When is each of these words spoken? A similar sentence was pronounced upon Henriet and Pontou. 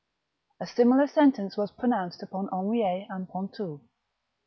A 0.59 0.65
similar 0.65 1.05
sentence 1.05 1.55
was 1.57 1.69
pronounced 1.69 2.23
upon 2.23 2.47
Henriet 2.47 3.05
and 3.11 3.27
Pontou. 3.29 3.81